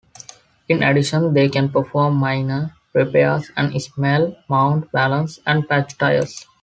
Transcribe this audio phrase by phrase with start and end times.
[0.67, 6.43] In addition, they can perform minor repairs and sell, mount, balance, and patch tires.